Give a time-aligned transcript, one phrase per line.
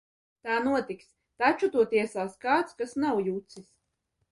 [0.45, 1.09] Tā notiks,
[1.43, 3.73] taču to tiesās kāds, kas nav jucis!